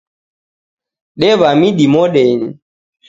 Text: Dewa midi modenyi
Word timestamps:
Dewa 1.19 1.49
midi 1.59 1.85
modenyi 1.93 2.49